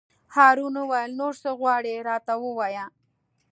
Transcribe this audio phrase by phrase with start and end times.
[0.35, 2.85] هارون وویل: نور څه غواړې راته ووایه.